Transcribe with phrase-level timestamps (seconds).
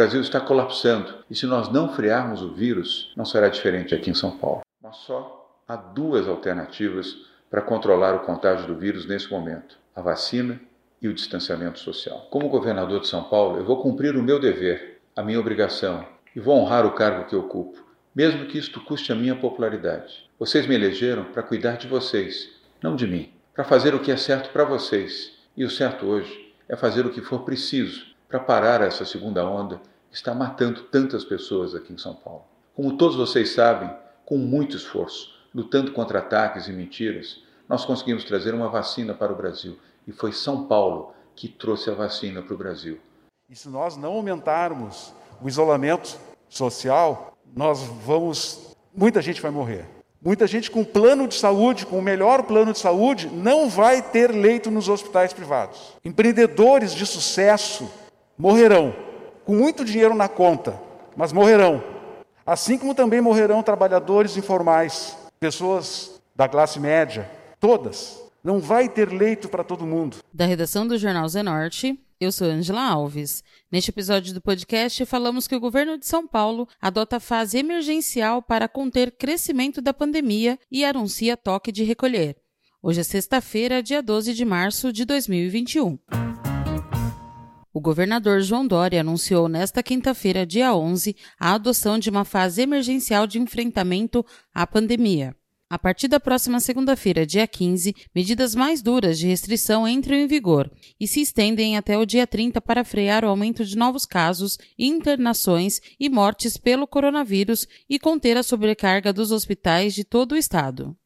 [0.00, 4.14] Brasil está colapsando e se nós não frearmos o vírus, não será diferente aqui em
[4.14, 4.62] São Paulo.
[4.82, 7.18] Mas só há duas alternativas
[7.50, 10.58] para controlar o contágio do vírus nesse momento: a vacina
[11.02, 12.28] e o distanciamento social.
[12.30, 16.02] Como governador de São Paulo, eu vou cumprir o meu dever, a minha obrigação
[16.34, 20.30] e vou honrar o cargo que ocupo, mesmo que isto custe a minha popularidade.
[20.38, 22.48] Vocês me elegeram para cuidar de vocês,
[22.82, 25.32] não de mim, para fazer o que é certo para vocês.
[25.54, 29.78] E o certo hoje é fazer o que for preciso para parar essa segunda onda
[30.10, 32.44] está matando tantas pessoas aqui em São Paulo.
[32.74, 33.90] Como todos vocês sabem,
[34.24, 39.36] com muito esforço, lutando contra ataques e mentiras, nós conseguimos trazer uma vacina para o
[39.36, 39.78] Brasil.
[40.06, 42.98] E foi São Paulo que trouxe a vacina para o Brasil.
[43.48, 46.18] E se nós não aumentarmos o isolamento
[46.48, 48.76] social, nós vamos.
[48.94, 49.86] Muita gente vai morrer.
[50.22, 54.30] Muita gente com plano de saúde, com o melhor plano de saúde, não vai ter
[54.30, 55.96] leito nos hospitais privados.
[56.04, 57.90] Empreendedores de sucesso
[58.36, 58.94] morrerão,
[59.44, 60.80] com muito dinheiro na conta,
[61.16, 61.82] mas morrerão.
[62.46, 68.20] Assim como também morrerão trabalhadores informais, pessoas da classe média, todas.
[68.42, 70.16] Não vai ter leito para todo mundo.
[70.32, 73.44] Da redação do Jornal Zenorte, eu sou Angela Alves.
[73.70, 78.42] Neste episódio do podcast, falamos que o governo de São Paulo adota a fase emergencial
[78.42, 82.36] para conter crescimento da pandemia e anuncia toque de recolher.
[82.82, 85.98] Hoje é sexta-feira, dia 12 de março de 2021.
[87.72, 93.28] O governador João Dória anunciou nesta quinta-feira, dia 11, a adoção de uma fase emergencial
[93.28, 95.36] de enfrentamento à pandemia.
[95.68, 100.68] A partir da próxima segunda-feira, dia 15, medidas mais duras de restrição entram em vigor
[100.98, 105.80] e se estendem até o dia 30 para frear o aumento de novos casos, internações
[106.00, 110.96] e mortes pelo coronavírus e conter a sobrecarga dos hospitais de todo o estado.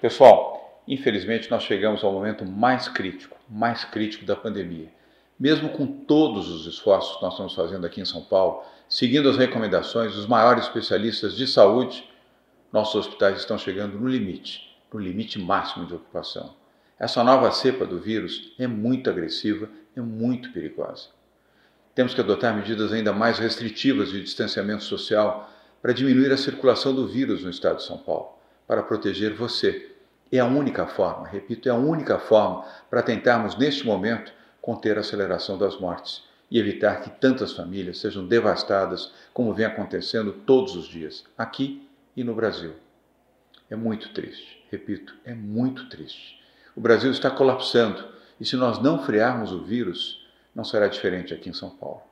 [0.00, 4.99] Pessoal, infelizmente nós chegamos ao momento mais crítico, mais crítico da pandemia.
[5.40, 9.38] Mesmo com todos os esforços que nós estamos fazendo aqui em São Paulo, seguindo as
[9.38, 12.06] recomendações dos maiores especialistas de saúde,
[12.70, 16.54] nossos hospitais estão chegando no limite, no limite máximo de ocupação.
[16.98, 21.08] Essa nova cepa do vírus é muito agressiva, é muito perigosa.
[21.94, 25.50] Temos que adotar medidas ainda mais restritivas de distanciamento social
[25.80, 28.34] para diminuir a circulação do vírus no estado de São Paulo,
[28.66, 29.90] para proteger você.
[30.30, 35.00] É a única forma, repito, é a única forma para tentarmos, neste momento, conter a
[35.00, 40.86] aceleração das mortes e evitar que tantas famílias sejam devastadas, como vem acontecendo todos os
[40.86, 42.74] dias, aqui e no Brasil.
[43.70, 46.40] É muito triste, repito, é muito triste.
[46.74, 48.04] O Brasil está colapsando
[48.40, 52.02] e se nós não frearmos o vírus, não será diferente aqui em São Paulo.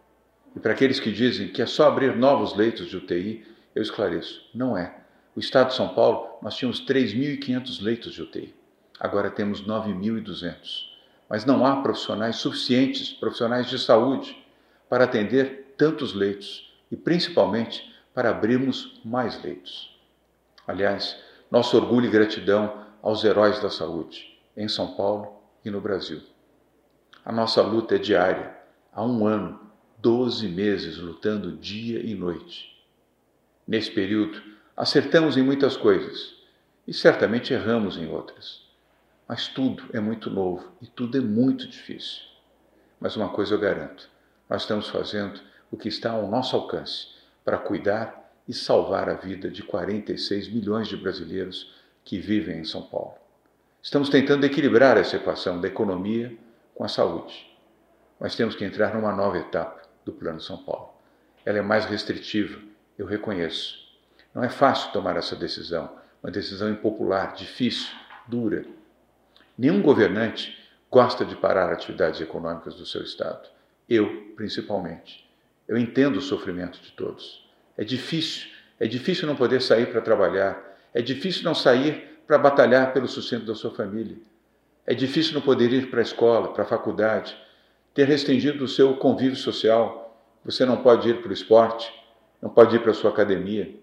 [0.54, 3.44] E para aqueles que dizem que é só abrir novos leitos de UTI,
[3.75, 4.94] eu esclareço: não é.
[5.34, 8.54] O estado de São Paulo, nós tínhamos 3.500 leitos de UTI.
[8.98, 10.88] Agora temos 9.200.
[11.28, 14.37] Mas não há profissionais suficientes, profissionais de saúde,
[14.89, 19.97] para atender tantos leitos e, principalmente, para abrirmos mais leitos.
[20.67, 21.17] Aliás,
[21.50, 26.21] nosso orgulho e gratidão aos heróis da saúde, em São Paulo e no Brasil.
[27.25, 28.56] A nossa luta é diária,
[28.93, 29.61] há um ano,
[29.99, 32.77] 12 meses lutando dia e noite.
[33.67, 34.41] Nesse período,
[34.77, 36.34] acertamos em muitas coisas
[36.87, 38.68] e certamente erramos em outras.
[39.28, 42.22] Mas tudo é muito novo e tudo é muito difícil.
[42.99, 44.09] Mas uma coisa eu garanto:
[44.49, 45.41] nós estamos fazendo
[45.71, 47.09] o que está ao nosso alcance
[47.44, 52.83] para cuidar e salvar a vida de 46 milhões de brasileiros que vivem em São
[52.83, 53.17] Paulo.
[53.83, 56.34] Estamos tentando equilibrar essa equação da economia
[56.75, 57.55] com a saúde,
[58.19, 60.94] mas temos que entrar numa nova etapa do Plano São Paulo.
[61.44, 62.59] Ela é mais restritiva,
[62.97, 63.78] eu reconheço.
[64.34, 65.91] Não é fácil tomar essa decisão,
[66.22, 67.94] uma decisão impopular, difícil,
[68.27, 68.65] dura.
[69.58, 70.56] Nenhum governante
[70.88, 73.48] gosta de parar atividades econômicas do seu Estado.
[73.88, 75.28] Eu, principalmente.
[75.66, 77.44] Eu entendo o sofrimento de todos.
[77.76, 82.93] É difícil, é difícil não poder sair para trabalhar, é difícil não sair para batalhar
[82.93, 84.16] pelo sustento da sua família.
[84.87, 87.37] É difícil não poder ir para a escola, para a faculdade,
[87.93, 90.16] ter restringido o seu convívio social.
[90.44, 91.93] Você não pode ir para o esporte,
[92.40, 93.75] não pode ir para a sua academia.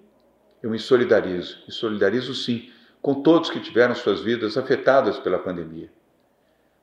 [0.63, 2.71] Eu me solidarizo, e solidarizo sim,
[3.06, 5.92] com todos que tiveram suas vidas afetadas pela pandemia.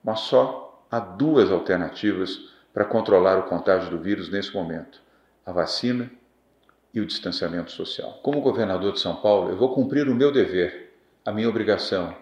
[0.04, 5.02] Mas só há duas alternativas para controlar o contágio do vírus nesse momento:
[5.44, 6.08] a vacina
[6.94, 8.20] e o distanciamento social.
[8.22, 12.14] Como governador de São Paulo, eu vou cumprir o meu dever, a minha obrigação,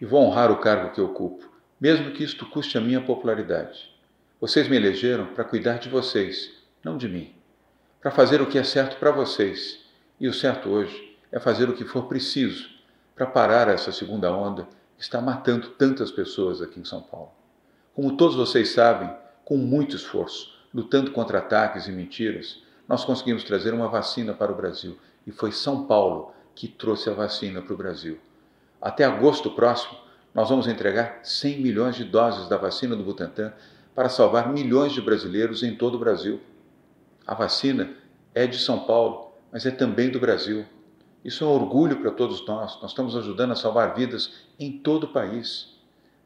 [0.00, 1.48] e vou honrar o cargo que ocupo,
[1.80, 3.88] mesmo que isto custe a minha popularidade.
[4.40, 6.50] Vocês me elegeram para cuidar de vocês,
[6.82, 7.32] não de mim,
[8.00, 9.78] para fazer o que é certo para vocês.
[10.18, 12.73] E o certo hoje é fazer o que for preciso
[13.14, 17.30] para parar essa segunda onda que está matando tantas pessoas aqui em São Paulo.
[17.94, 19.10] Como todos vocês sabem,
[19.44, 24.56] com muito esforço, lutando contra ataques e mentiras, nós conseguimos trazer uma vacina para o
[24.56, 24.98] Brasil.
[25.26, 28.18] E foi São Paulo que trouxe a vacina para o Brasil.
[28.80, 29.96] Até agosto próximo,
[30.34, 33.52] nós vamos entregar 100 milhões de doses da vacina do Butantan
[33.94, 36.40] para salvar milhões de brasileiros em todo o Brasil.
[37.26, 37.94] A vacina
[38.34, 40.66] é de São Paulo, mas é também do Brasil.
[41.24, 42.78] Isso é um orgulho para todos nós.
[42.82, 45.68] Nós estamos ajudando a salvar vidas em todo o país.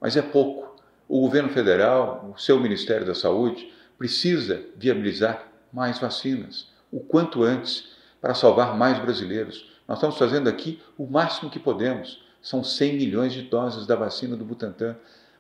[0.01, 0.77] Mas é pouco.
[1.09, 7.97] O governo federal, o seu Ministério da Saúde, precisa viabilizar mais vacinas, o quanto antes,
[8.21, 9.71] para salvar mais brasileiros.
[9.87, 12.23] Nós estamos fazendo aqui o máximo que podemos.
[12.43, 14.97] São 100 milhões de doses da vacina do Butantan,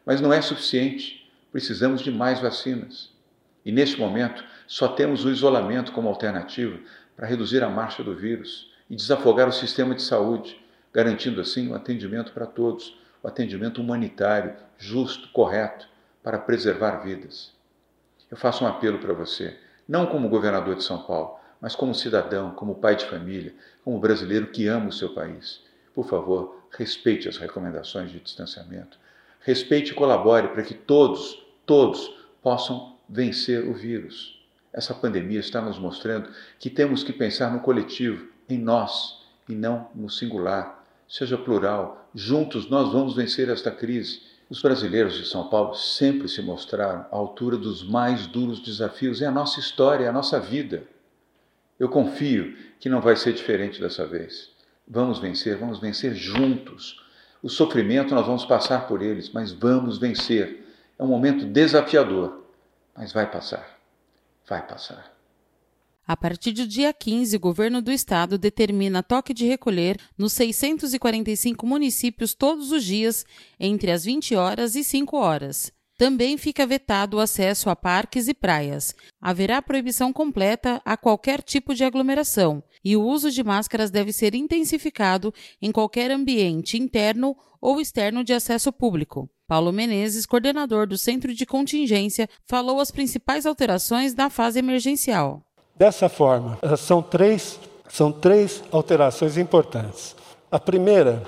[0.07, 1.29] mas não é suficiente.
[1.51, 3.11] Precisamos de mais vacinas.
[3.65, 6.79] E neste momento, só temos o isolamento como alternativa
[7.17, 10.61] para reduzir a marcha do vírus e desafogar o sistema de saúde,
[10.93, 15.89] garantindo assim o atendimento para todos, o atendimento humanitário, justo, correto,
[16.23, 17.53] para preservar vidas.
[18.31, 19.59] Eu faço um apelo para você,
[19.89, 23.55] não como governador de São Paulo, mas como cidadão, como pai de família,
[23.85, 25.63] como brasileiro que ama o seu país.
[25.95, 28.99] Por favor, respeite as recomendações de distanciamento.
[29.41, 34.39] Respeite e colabore para que todos, todos possam vencer o vírus.
[34.73, 39.19] Essa pandemia está nos mostrando que temos que pensar no coletivo, em nós,
[39.49, 40.85] e não no singular.
[41.09, 44.23] Seja plural, juntos nós vamos vencer esta crise.
[44.51, 49.21] Os brasileiros de São Paulo sempre se mostraram à altura dos mais duros desafios.
[49.21, 50.85] É a nossa história, é a nossa vida.
[51.79, 54.51] Eu confio que não vai ser diferente dessa vez.
[54.87, 57.03] Vamos vencer, vamos vencer juntos.
[57.43, 60.67] O sofrimento nós vamos passar por eles, mas vamos vencer.
[60.99, 62.43] É um momento desafiador,
[62.97, 63.79] mas vai passar.
[64.47, 65.18] Vai passar.
[66.09, 71.67] A partir do dia 15, o governo do estado determina toque de recolher nos 645
[71.67, 73.27] municípios todos os dias,
[73.61, 75.71] entre as 20 horas e 5 horas.
[75.99, 78.95] Também fica vetado o acesso a parques e praias.
[79.21, 84.35] Haverá proibição completa a qualquer tipo de aglomeração e o uso de máscaras deve ser
[84.35, 89.29] intensificado em qualquer ambiente interno ou externo de acesso público.
[89.47, 95.45] Paulo Menezes, coordenador do Centro de Contingência, falou as principais alterações da fase emergencial.
[95.79, 100.17] Dessa forma, são três, são três alterações importantes.
[100.51, 101.23] A primeira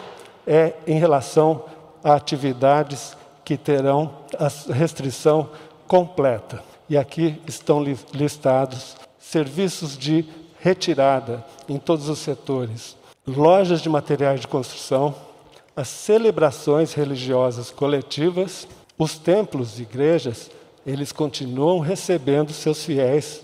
[0.45, 1.65] é em relação
[2.03, 5.51] a atividades que terão a restrição
[5.87, 6.65] completa.
[6.89, 7.81] E aqui estão
[8.13, 10.27] listados serviços de
[10.59, 15.15] retirada em todos os setores, lojas de materiais de construção,
[15.77, 18.67] as celebrações religiosas coletivas,
[18.99, 20.51] os templos igrejas,
[20.85, 23.43] eles continuam recebendo seus fiéis,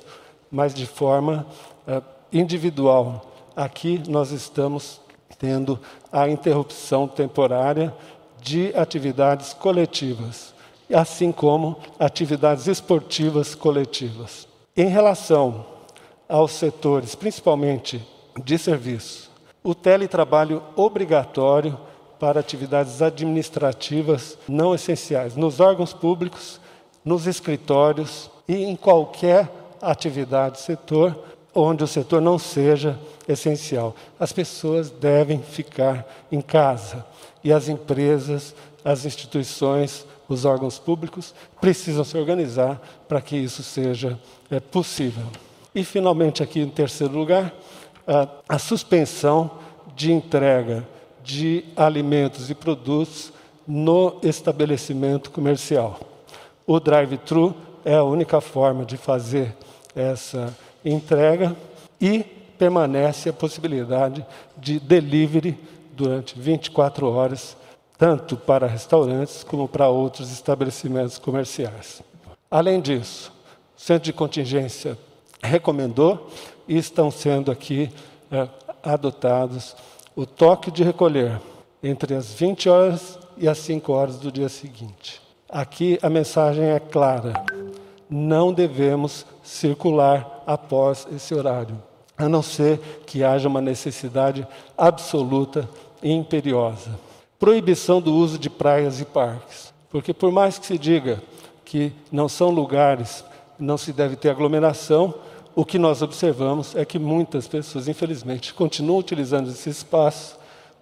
[0.50, 1.46] mas de forma
[1.86, 2.02] uh,
[2.32, 3.32] individual.
[3.54, 5.00] Aqui nós estamos
[5.38, 5.78] tendo
[6.10, 7.94] a interrupção temporária
[8.40, 10.54] de atividades coletivas,
[10.92, 14.46] assim como atividades esportivas coletivas.
[14.76, 15.66] Em relação
[16.28, 18.06] aos setores, principalmente
[18.44, 19.30] de serviço,
[19.64, 21.76] o teletrabalho obrigatório
[22.18, 26.60] para atividades administrativas não essenciais, nos órgãos públicos,
[27.04, 29.50] nos escritórios e em qualquer
[29.80, 31.16] atividade setor
[31.56, 33.96] onde o setor não seja essencial.
[34.20, 37.04] As pessoas devem ficar em casa
[37.42, 38.54] e as empresas,
[38.84, 44.18] as instituições, os órgãos públicos precisam se organizar para que isso seja
[44.50, 45.24] é, possível.
[45.74, 47.54] E, finalmente, aqui em terceiro lugar,
[48.06, 49.50] a, a suspensão
[49.94, 50.86] de entrega
[51.22, 53.32] de alimentos e produtos
[53.66, 55.98] no estabelecimento comercial.
[56.66, 57.54] O drive-thru
[57.84, 59.54] é a única forma de fazer
[59.96, 61.56] essa entrega
[62.00, 62.22] e
[62.58, 64.24] permanece a possibilidade
[64.56, 65.58] de delivery
[65.92, 67.56] durante 24 horas,
[67.96, 72.02] tanto para restaurantes como para outros estabelecimentos comerciais.
[72.50, 73.32] Além disso,
[73.76, 74.98] o Centro de Contingência
[75.42, 76.30] recomendou
[76.68, 77.90] e estão sendo aqui
[78.30, 78.48] é,
[78.82, 79.74] adotados
[80.14, 81.40] o toque de recolher
[81.82, 85.20] entre as 20 horas e as 5 horas do dia seguinte.
[85.48, 87.44] Aqui a mensagem é clara:
[88.08, 91.80] não devemos circular após esse horário,
[92.18, 95.68] a não ser que haja uma necessidade absoluta
[96.02, 96.98] imperiosa.
[97.38, 99.72] Proibição do uso de praias e parques.
[99.88, 101.22] Porque, por mais que se diga
[101.64, 103.24] que não são lugares,
[103.58, 105.14] não se deve ter aglomeração,
[105.54, 110.38] o que nós observamos é que muitas pessoas, infelizmente, continuam utilizando esse espaço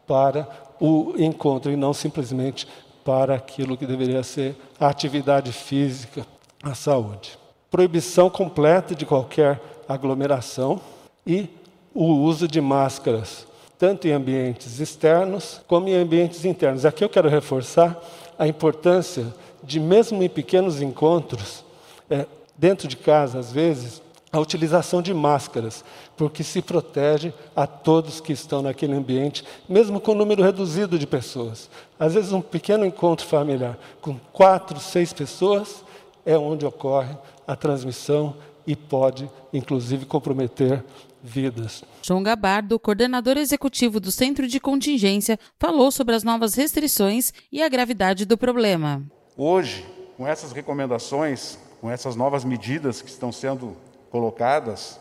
[0.06, 0.48] para
[0.80, 2.66] o encontro e não simplesmente
[3.04, 6.26] para aquilo que deveria ser a atividade física,
[6.62, 7.43] a saúde.
[7.74, 10.80] Proibição completa de qualquer aglomeração
[11.26, 11.48] e
[11.92, 16.86] o uso de máscaras tanto em ambientes externos como em ambientes internos.
[16.86, 18.00] Aqui eu quero reforçar
[18.38, 19.26] a importância
[19.60, 21.64] de, mesmo em pequenos encontros,
[22.08, 22.26] é,
[22.56, 24.00] dentro de casa, às vezes,
[24.30, 25.84] a utilização de máscaras,
[26.16, 31.08] porque se protege a todos que estão naquele ambiente, mesmo com um número reduzido de
[31.08, 31.68] pessoas.
[31.98, 35.83] Às vezes, um pequeno encontro familiar com quatro, seis pessoas
[36.24, 37.16] é onde ocorre
[37.46, 40.84] a transmissão e pode, inclusive, comprometer
[41.22, 41.82] vidas.
[42.02, 47.68] João Gabardo, coordenador executivo do Centro de Contingência, falou sobre as novas restrições e a
[47.68, 49.02] gravidade do problema.
[49.36, 53.76] Hoje, com essas recomendações, com essas novas medidas que estão sendo
[54.10, 55.00] colocadas,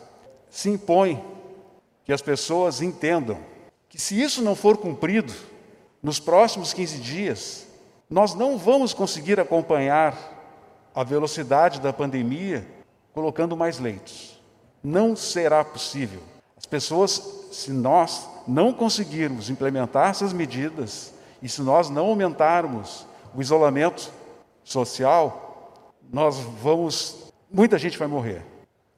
[0.50, 1.24] se impõe
[2.06, 3.38] que as pessoas entendam
[3.90, 5.34] que se isso não for cumprido,
[6.02, 7.68] nos próximos 15 dias,
[8.10, 10.33] nós não vamos conseguir acompanhar
[10.94, 12.66] a velocidade da pandemia
[13.14, 14.40] colocando mais leitos.
[14.84, 16.22] Não será possível.
[16.58, 23.42] As pessoas, se nós não conseguirmos implementar essas medidas e se nós não aumentarmos o
[23.42, 24.12] isolamento
[24.64, 27.32] social, nós vamos.
[27.52, 28.44] Muita gente vai morrer.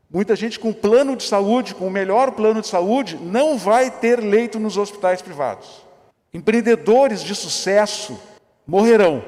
[0.10, 4.20] Muita gente com plano de saúde, com o melhor plano de saúde, não vai ter
[4.20, 5.84] leito nos hospitais privados.
[6.34, 8.20] Empreendedores de sucesso
[8.68, 9.24] morrerão,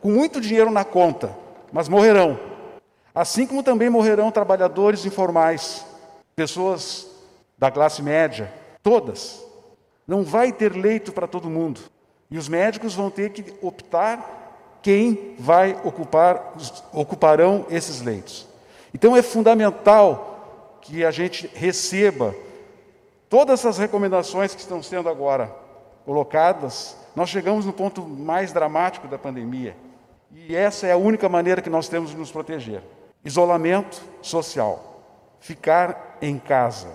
[0.00, 1.34] com muito dinheiro na conta,
[1.72, 2.38] mas morrerão.
[3.14, 5.84] Assim como também morrerão trabalhadores informais,
[6.34, 7.08] pessoas
[7.58, 9.44] da classe média, todas.
[10.06, 11.80] Não vai ter leito para todo mundo.
[12.30, 16.54] E os médicos vão ter que optar quem vai ocupar,
[16.92, 18.46] ocuparão esses leitos.
[18.94, 22.34] Então é fundamental que a gente receba
[23.28, 25.54] todas essas recomendações que estão sendo agora
[26.04, 26.96] colocadas.
[27.14, 29.76] Nós chegamos no ponto mais dramático da pandemia.
[30.32, 32.82] E essa é a única maneira que nós temos de nos proteger.
[33.24, 35.02] Isolamento social.
[35.40, 36.88] Ficar em casa.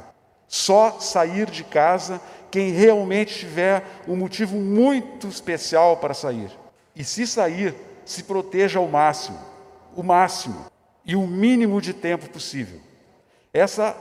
[0.47, 6.49] Só sair de casa quem realmente tiver um motivo muito especial para sair.
[6.95, 7.75] E se sair,
[8.05, 9.37] se proteja ao máximo,
[9.95, 10.65] o máximo
[11.05, 12.79] e o mínimo de tempo possível.
[13.53, 13.95] Essa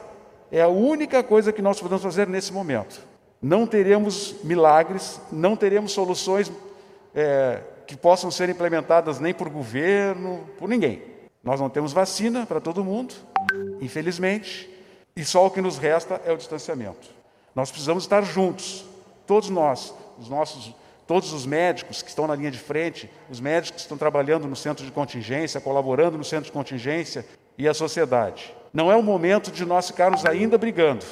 [0.52, 3.00] é a única coisa que nós podemos fazer nesse momento.
[3.42, 6.50] Não teremos milagres, não teremos soluções
[7.14, 11.02] é, que possam ser implementadas nem por governo, por ninguém.
[11.42, 13.14] Nós não temos vacina para todo mundo,
[13.80, 14.70] infelizmente,
[15.14, 17.10] e só o que nos resta é o distanciamento.
[17.54, 18.84] Nós precisamos estar juntos,
[19.26, 20.74] todos nós, os nossos
[21.06, 24.56] todos os médicos que estão na linha de frente, os médicos que estão trabalhando no
[24.56, 27.26] centro de contingência, colaborando no centro de contingência
[27.58, 28.54] e a sociedade.
[28.72, 31.04] Não é o momento de nós ficarmos ainda brigando.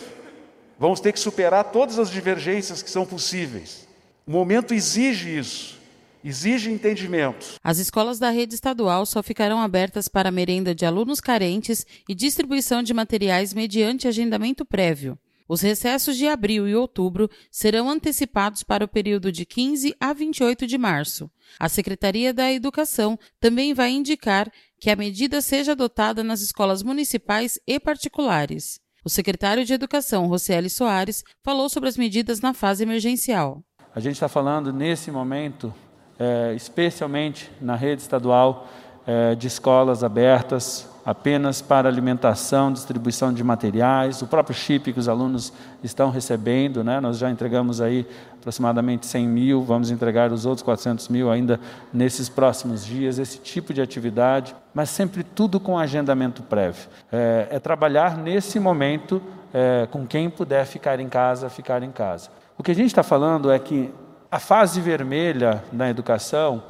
[0.79, 3.87] Vamos ter que superar todas as divergências que são possíveis.
[4.27, 5.81] O momento exige isso.
[6.25, 7.57] Exige entendimento.
[7.63, 12.83] As escolas da rede estadual só ficarão abertas para merenda de alunos carentes e distribuição
[12.83, 15.19] de materiais mediante agendamento prévio.
[15.49, 20.67] Os recessos de abril e outubro serão antecipados para o período de 15 a 28
[20.67, 21.31] de março.
[21.59, 24.51] A Secretaria da Educação também vai indicar
[24.81, 28.81] que a medida seja adotada nas escolas municipais e particulares.
[29.05, 33.63] O secretário de Educação, Rocieli Soares, falou sobre as medidas na fase emergencial.
[33.95, 35.75] A gente está falando nesse momento,
[36.23, 38.69] é, especialmente na rede estadual,
[39.05, 45.09] é, de escolas abertas, apenas para alimentação, distribuição de materiais, o próprio chip que os
[45.09, 45.53] alunos
[45.83, 47.01] estão recebendo, né?
[47.01, 48.07] nós já entregamos aí
[48.39, 51.59] aproximadamente 100 mil, vamos entregar os outros 400 mil ainda
[51.93, 56.89] nesses próximos dias, esse tipo de atividade, mas sempre tudo com agendamento prévio.
[57.11, 59.21] É, é trabalhar nesse momento
[59.53, 62.31] é, com quem puder ficar em casa, ficar em casa.
[62.57, 63.91] O que a gente está falando é que
[64.33, 66.63] a fase vermelha na educação,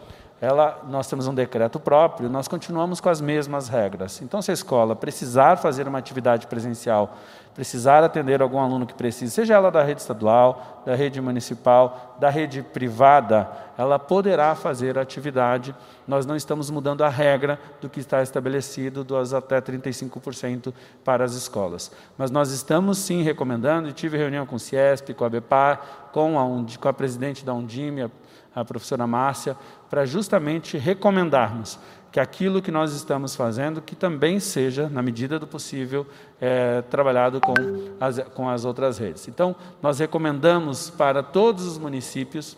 [0.43, 4.21] ela, nós temos um decreto próprio, nós continuamos com as mesmas regras.
[4.21, 7.17] Então, se a escola precisar fazer uma atividade presencial,
[7.55, 12.29] precisar atender algum aluno que precise, seja ela da rede estadual, da rede municipal, da
[12.29, 15.73] rede privada, ela poderá fazer a atividade.
[16.09, 21.35] Nós não estamos mudando a regra do que está estabelecido dos até 35% para as
[21.35, 21.93] escolas.
[22.19, 26.37] Mas nós estamos sim recomendando, e tive reunião com o CIESP, com a BEPAR, com
[26.37, 28.11] a, com a presidente da Undime,
[28.55, 29.57] a professora Márcia,
[29.89, 31.79] para justamente recomendarmos
[32.11, 36.07] que aquilo que nós estamos fazendo, que também seja, na medida do possível,
[36.39, 37.55] é, trabalhado com
[37.99, 39.27] as, com as outras redes.
[39.29, 42.57] Então, nós recomendamos para todos os municípios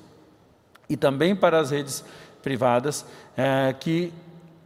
[0.89, 2.05] e também para as redes
[2.43, 4.13] privadas é, que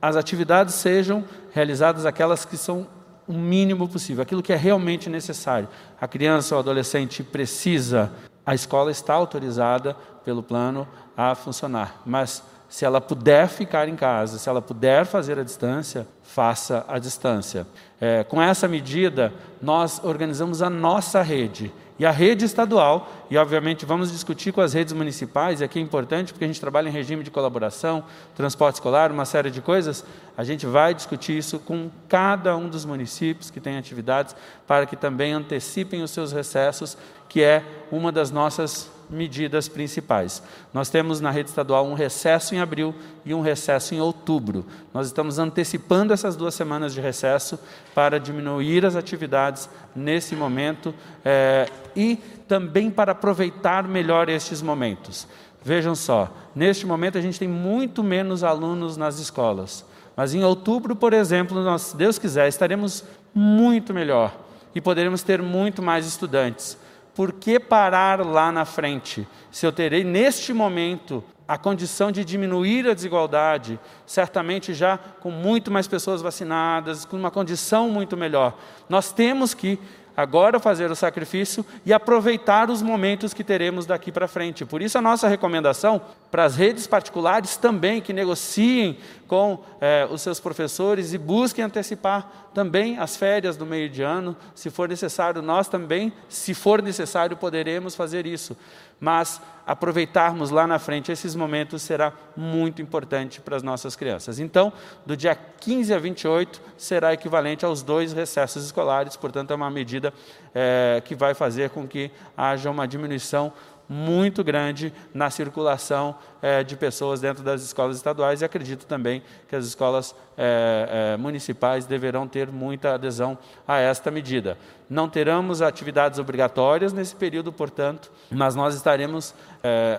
[0.00, 2.86] as atividades sejam realizadas aquelas que são
[3.26, 5.68] o mínimo possível, aquilo que é realmente necessário.
[6.00, 8.10] A criança ou adolescente precisa,
[8.48, 12.00] a escola está autorizada pelo plano a funcionar.
[12.06, 16.98] Mas se ela puder ficar em casa, se ela puder fazer a distância, faça a
[16.98, 17.66] distância.
[18.00, 23.84] É, com essa medida, nós organizamos a nossa rede E a rede estadual, e obviamente
[23.84, 26.92] vamos discutir com as redes municipais, e aqui é importante porque a gente trabalha em
[26.92, 28.04] regime de colaboração,
[28.36, 30.04] transporte escolar, uma série de coisas,
[30.36, 34.94] a gente vai discutir isso com cada um dos municípios que tem atividades, para que
[34.94, 36.96] também antecipem os seus recessos,
[37.28, 40.42] que é uma das nossas medidas principais.
[40.72, 44.66] Nós temos na rede estadual um recesso em abril e um recesso em outubro.
[44.92, 47.58] Nós estamos antecipando essas duas semanas de recesso
[47.94, 55.26] para diminuir as atividades nesse momento é, e também para aproveitar melhor estes momentos.
[55.62, 59.84] Vejam só, neste momento a gente tem muito menos alunos nas escolas.
[60.16, 64.34] Mas em outubro, por exemplo, nós, se Deus quiser, estaremos muito melhor
[64.74, 66.76] e poderemos ter muito mais estudantes
[67.18, 69.26] por que parar lá na frente?
[69.50, 75.68] Se eu terei neste momento a condição de diminuir a desigualdade, certamente já com muito
[75.68, 78.56] mais pessoas vacinadas, com uma condição muito melhor.
[78.88, 79.80] Nós temos que
[80.16, 84.64] agora fazer o sacrifício e aproveitar os momentos que teremos daqui para frente.
[84.64, 88.96] Por isso, a nossa recomendação para as redes particulares também, que negociem
[89.28, 94.34] com eh, os seus professores e busquem antecipar também as férias do meio de ano,
[94.54, 98.56] se for necessário, nós também, se for necessário, poderemos fazer isso.
[98.98, 104.40] Mas aproveitarmos lá na frente esses momentos será muito importante para as nossas crianças.
[104.40, 104.72] Então,
[105.04, 110.12] do dia 15 a 28 será equivalente aos dois recessos escolares, portanto, é uma medida
[110.54, 113.52] é, que vai fazer com que haja uma diminuição
[113.88, 119.56] muito grande na circulação é, de pessoas dentro das escolas estaduais e acredito também que
[119.56, 124.58] as escolas é, é, municipais deverão ter muita adesão a esta medida.
[124.90, 129.34] Não teremos atividades obrigatórias nesse período, portanto, mas nós estaremos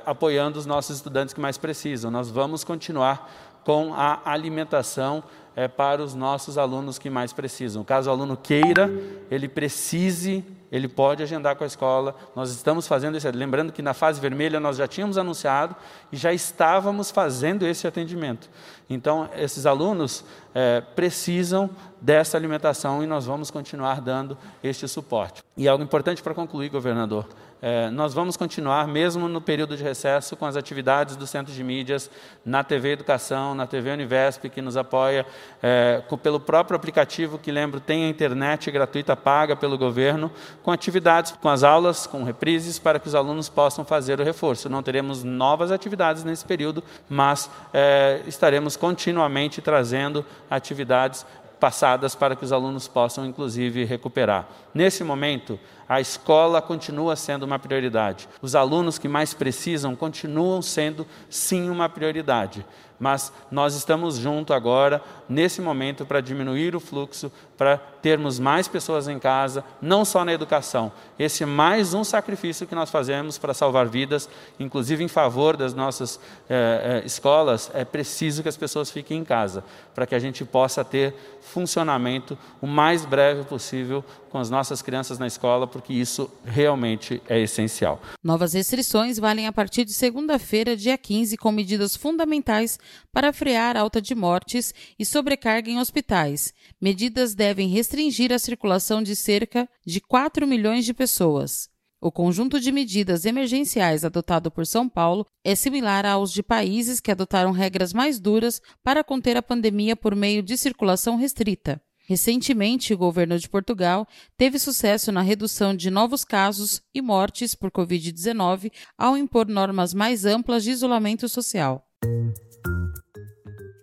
[0.03, 2.09] apoiando os nossos estudantes que mais precisam.
[2.09, 3.31] Nós vamos continuar
[3.63, 5.23] com a alimentação
[5.55, 7.83] é, para os nossos alunos que mais precisam.
[7.83, 8.89] Caso o aluno queira,
[9.29, 12.15] ele precise, ele pode agendar com a escola.
[12.35, 13.27] Nós estamos fazendo isso.
[13.29, 15.75] Lembrando que na fase vermelha nós já tínhamos anunciado
[16.11, 18.49] e já estávamos fazendo esse atendimento.
[18.89, 21.69] Então, esses alunos é, precisam
[22.01, 25.43] dessa alimentação e nós vamos continuar dando este suporte.
[25.55, 27.25] E algo importante para concluir, governador
[27.61, 31.61] é, nós vamos continuar, mesmo no período de recesso, com as atividades do Centro de
[31.61, 32.09] Mídias,
[32.45, 35.25] na TV Educação, na TV Univesp, que nos apoia,
[35.61, 40.31] é, com, pelo próprio aplicativo, que lembro, tem a internet gratuita paga pelo governo,
[40.63, 44.69] com atividades, com as aulas, com reprises, para que os alunos possam fazer o reforço.
[44.69, 51.25] Não teremos novas atividades nesse período, mas é, estaremos continuamente trazendo atividades
[51.59, 54.47] passadas para que os alunos possam, inclusive, recuperar.
[54.73, 55.59] Nesse momento,
[55.89, 58.29] a escola continua sendo uma prioridade.
[58.43, 62.63] Os alunos que mais precisam continuam sendo, sim, uma prioridade
[62.99, 69.07] mas nós estamos junto agora, nesse momento, para diminuir o fluxo, para termos mais pessoas
[69.07, 70.91] em casa, não só na educação.
[71.17, 75.73] Esse é mais um sacrifício que nós fazemos para salvar vidas, inclusive em favor das
[75.73, 79.63] nossas eh, eh, escolas, é preciso que as pessoas fiquem em casa,
[79.95, 85.17] para que a gente possa ter funcionamento o mais breve possível com as nossas crianças
[85.17, 88.01] na escola, porque isso realmente é essencial.
[88.21, 92.77] Novas restrições valem a partir de segunda-feira, dia 15, com medidas fundamentais
[93.13, 96.53] para frear alta de mortes e sobrecarga em hospitais.
[96.81, 101.69] Medidas devem restringir a circulação de cerca de 4 milhões de pessoas.
[102.01, 107.11] O conjunto de medidas emergenciais adotado por São Paulo é similar aos de países que
[107.11, 111.81] adotaram regras mais duras para conter a pandemia por meio de circulação restrita.
[112.09, 117.69] Recentemente, o governo de Portugal teve sucesso na redução de novos casos e mortes por
[117.69, 121.85] Covid-19 ao impor normas mais amplas de isolamento social.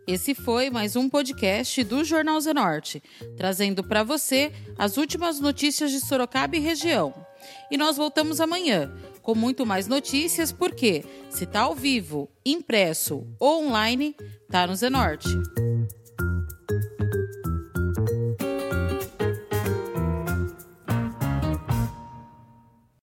[0.09, 3.01] Esse foi mais um podcast do Jornal Zenorte,
[3.37, 7.15] trazendo para você as últimas notícias de Sorocaba e região.
[7.71, 13.65] E nós voltamos amanhã com muito mais notícias, porque se tá ao vivo, impresso ou
[13.65, 14.17] online,
[14.51, 15.29] tá no Zenorte.